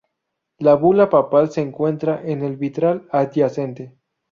[0.57, 3.95] La bula papal se encuentra en el vitral adyacente.